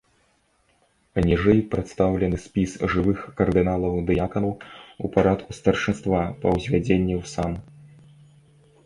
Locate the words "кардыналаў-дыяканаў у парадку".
3.41-5.49